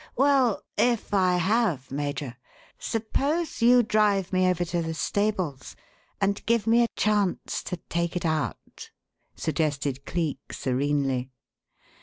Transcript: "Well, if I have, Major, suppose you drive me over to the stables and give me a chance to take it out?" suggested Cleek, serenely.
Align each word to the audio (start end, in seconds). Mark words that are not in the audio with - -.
"Well, 0.17 0.63
if 0.79 1.13
I 1.13 1.35
have, 1.37 1.91
Major, 1.91 2.35
suppose 2.79 3.61
you 3.61 3.83
drive 3.83 4.33
me 4.33 4.49
over 4.49 4.65
to 4.65 4.81
the 4.81 4.95
stables 4.95 5.75
and 6.19 6.43
give 6.47 6.65
me 6.65 6.83
a 6.83 6.87
chance 6.95 7.61
to 7.65 7.77
take 7.77 8.15
it 8.15 8.25
out?" 8.25 8.89
suggested 9.35 10.03
Cleek, 10.07 10.53
serenely. 10.53 11.29